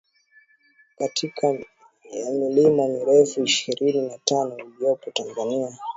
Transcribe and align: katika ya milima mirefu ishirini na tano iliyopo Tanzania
katika 0.97 1.47
ya 2.11 2.31
milima 2.31 2.87
mirefu 2.87 3.43
ishirini 3.43 4.07
na 4.07 4.17
tano 4.25 4.57
iliyopo 4.57 5.11
Tanzania 5.11 5.77